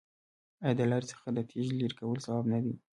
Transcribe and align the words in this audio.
آیا 0.63 0.73
د 0.77 0.81
لارې 0.91 1.07
څخه 1.11 1.27
د 1.37 1.39
تیږې 1.49 1.73
لرې 1.79 1.95
کول 1.99 2.17
ثواب 2.25 2.45
نه 2.53 2.59
دی؟ 2.63 2.73